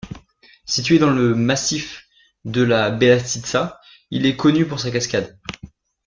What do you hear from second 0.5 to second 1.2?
Situé dans